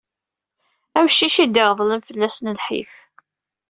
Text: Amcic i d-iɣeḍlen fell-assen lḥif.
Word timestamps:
Amcic 0.97 1.35
i 1.43 1.45
d-iɣeḍlen 1.47 2.01
fell-assen 2.07 2.55
lḥif. 2.57 2.93